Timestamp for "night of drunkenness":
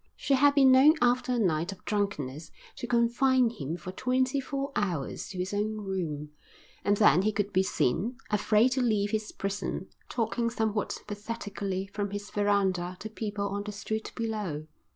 1.37-2.49